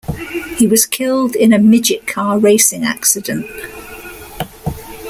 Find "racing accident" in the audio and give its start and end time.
2.39-3.45